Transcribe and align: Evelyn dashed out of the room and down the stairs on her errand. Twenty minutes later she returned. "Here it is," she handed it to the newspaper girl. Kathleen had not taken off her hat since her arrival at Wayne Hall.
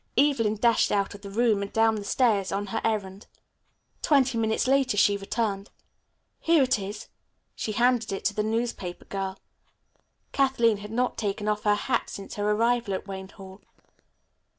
Evelyn 0.17 0.55
dashed 0.55 0.91
out 0.91 1.13
of 1.13 1.21
the 1.21 1.29
room 1.29 1.61
and 1.61 1.71
down 1.71 1.93
the 1.93 2.03
stairs 2.03 2.51
on 2.51 2.65
her 2.73 2.81
errand. 2.83 3.27
Twenty 4.01 4.35
minutes 4.35 4.65
later 4.67 4.97
she 4.97 5.15
returned. 5.15 5.69
"Here 6.39 6.63
it 6.63 6.79
is," 6.79 7.07
she 7.53 7.73
handed 7.73 8.11
it 8.11 8.25
to 8.25 8.33
the 8.33 8.41
newspaper 8.41 9.05
girl. 9.05 9.37
Kathleen 10.31 10.77
had 10.77 10.89
not 10.89 11.19
taken 11.19 11.47
off 11.47 11.65
her 11.65 11.75
hat 11.75 12.09
since 12.09 12.33
her 12.33 12.49
arrival 12.51 12.95
at 12.95 13.07
Wayne 13.07 13.29
Hall. 13.29 13.61